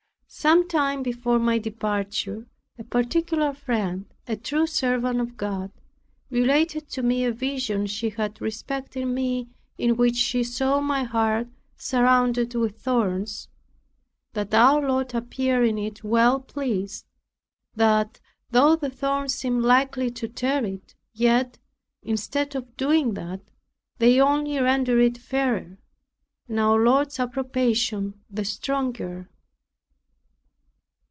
[0.33, 2.47] Some time before my departure,
[2.79, 5.71] a particular friend, a true servant of God,
[6.29, 9.49] related to me a vision she had respecting me.
[10.13, 13.49] "She saw my heart surrounded with thorns;
[14.31, 17.03] that our Lord appeared in it well pleased;
[17.75, 18.21] that,
[18.51, 21.59] though the thorns seemed likely to tear it, yet,
[22.03, 23.41] instead of doing that,
[23.97, 25.77] they only rendered it fairer,
[26.47, 29.27] and our Lord's approbation the stronger."